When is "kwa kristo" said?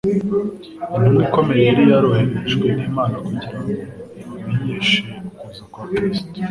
5.73-6.29